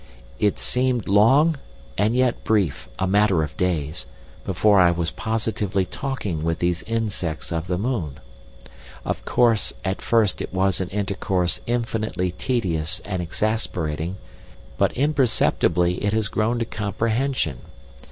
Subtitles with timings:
[0.39, 1.57] "It seemed long
[1.95, 7.77] and yet brief—a matter of days—before I was positively talking with these insects of the
[7.77, 8.19] moon.
[9.05, 14.17] Of course, at first it was an intercourse infinitely tedious and exasperating,
[14.75, 17.59] but imperceptibly it has grown to comprehension.